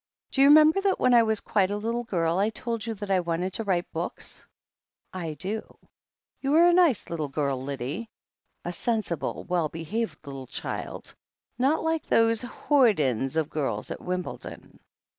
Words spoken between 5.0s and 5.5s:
"I